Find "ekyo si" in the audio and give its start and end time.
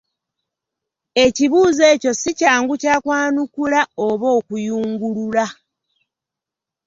1.93-2.31